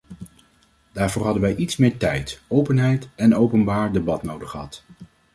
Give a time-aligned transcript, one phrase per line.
[0.91, 4.83] Daarvoor hadden wij iets meer tijd, openheid en openbaar debat nodig gehad.